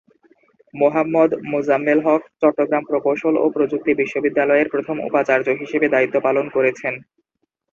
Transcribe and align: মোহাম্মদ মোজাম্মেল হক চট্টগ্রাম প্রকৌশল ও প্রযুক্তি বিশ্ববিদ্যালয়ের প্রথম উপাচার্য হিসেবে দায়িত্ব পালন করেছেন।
মোহাম্মদ 0.73 1.31
মোজাম্মেল 1.51 1.99
হক 2.05 2.21
চট্টগ্রাম 2.41 2.83
প্রকৌশল 2.89 3.35
ও 3.37 3.55
প্রযুক্তি 3.55 3.91
বিশ্ববিদ্যালয়ের 4.01 4.71
প্রথম 4.73 4.95
উপাচার্য 5.07 5.47
হিসেবে 5.61 5.87
দায়িত্ব 5.89 6.15
পালন 6.27 6.45
করেছেন। 6.55 6.93